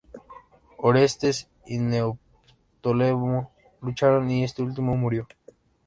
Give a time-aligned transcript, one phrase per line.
[0.79, 3.51] Orestes y Neoptólemo
[3.81, 5.27] lucharon, y este último murió.